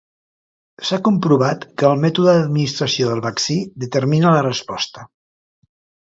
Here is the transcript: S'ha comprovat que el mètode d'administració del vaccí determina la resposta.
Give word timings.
S'ha 0.89 0.97
comprovat 1.07 1.67
que 1.81 1.85
el 1.89 1.99
mètode 2.05 2.33
d'administració 2.37 3.09
del 3.11 3.21
vaccí 3.25 3.57
determina 3.83 4.31
la 4.37 4.41
resposta. 4.47 5.05